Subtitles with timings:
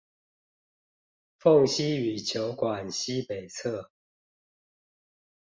[1.39, 3.91] 鳳西羽球館西北側